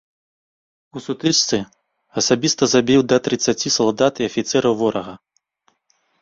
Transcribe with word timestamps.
У 0.95 1.01
сутычцы 1.07 1.57
асабіста 2.21 2.63
забіў 2.73 3.01
да 3.13 3.17
трыццаці 3.27 3.73
салдат 3.77 4.13
і 4.23 4.29
афіцэраў 4.31 4.73
ворага. 4.83 5.13